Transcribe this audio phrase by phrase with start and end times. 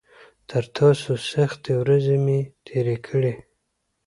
[0.49, 3.33] تر تاسو سختې ورځې مې تېرې کړي.